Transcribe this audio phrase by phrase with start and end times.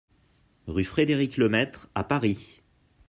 [0.65, 2.63] Rue Frédérick Lemaître à Paris